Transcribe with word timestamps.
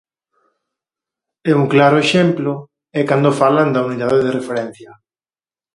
E 1.49 1.51
un 1.59 1.65
claro 1.73 1.97
exemplo 2.05 2.51
é 2.99 3.01
cando 3.09 3.37
falan 3.41 3.69
da 3.75 3.85
unidade 3.87 4.17
de 4.25 4.35
referencia. 4.39 4.91